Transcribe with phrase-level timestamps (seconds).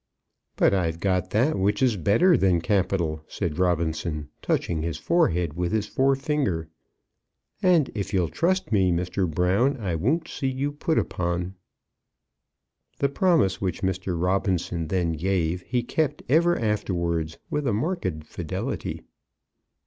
[0.55, 5.71] "But I've got that which is better than capital," said Robinson, touching his forehead with
[5.71, 6.69] his forefinger.
[7.61, 9.29] "And if you'll trust me, Mr.
[9.29, 11.53] Brown, I won't see you put upon."
[12.97, 14.19] The promise which Mr.
[14.19, 19.03] Robinson then gave he kept ever afterwards with a marked fidelity.